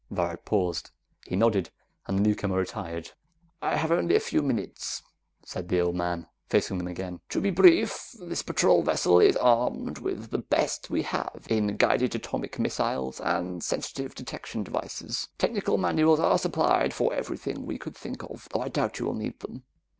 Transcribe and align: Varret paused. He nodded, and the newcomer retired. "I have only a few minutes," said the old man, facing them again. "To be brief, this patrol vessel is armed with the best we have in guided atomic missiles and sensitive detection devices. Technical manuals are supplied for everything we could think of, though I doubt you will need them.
Varret 0.09 0.45
paused. 0.45 0.89
He 1.27 1.35
nodded, 1.35 1.69
and 2.07 2.17
the 2.17 2.23
newcomer 2.23 2.57
retired. 2.57 3.11
"I 3.61 3.75
have 3.75 3.91
only 3.91 4.15
a 4.15 4.19
few 4.19 4.41
minutes," 4.41 5.03
said 5.45 5.69
the 5.69 5.79
old 5.79 5.95
man, 5.95 6.25
facing 6.49 6.79
them 6.79 6.87
again. 6.87 7.19
"To 7.29 7.39
be 7.39 7.51
brief, 7.51 8.15
this 8.19 8.41
patrol 8.41 8.81
vessel 8.81 9.19
is 9.19 9.37
armed 9.37 9.99
with 9.99 10.31
the 10.31 10.39
best 10.39 10.89
we 10.89 11.03
have 11.03 11.45
in 11.51 11.77
guided 11.77 12.15
atomic 12.15 12.57
missiles 12.57 13.19
and 13.21 13.63
sensitive 13.63 14.15
detection 14.15 14.63
devices. 14.63 15.27
Technical 15.37 15.77
manuals 15.77 16.19
are 16.19 16.39
supplied 16.39 16.95
for 16.95 17.13
everything 17.13 17.67
we 17.67 17.77
could 17.77 17.95
think 17.95 18.23
of, 18.23 18.47
though 18.51 18.61
I 18.61 18.69
doubt 18.69 18.97
you 18.97 19.05
will 19.05 19.13
need 19.13 19.39
them. 19.41 19.65